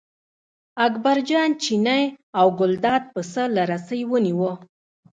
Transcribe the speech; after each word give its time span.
اکبرجان 0.85 1.49
چینی 1.63 2.03
او 2.39 2.47
ګلداد 2.59 3.03
پسه 3.13 3.43
له 3.55 3.63
رسۍ 3.71 4.01
ونیوه. 4.11 4.51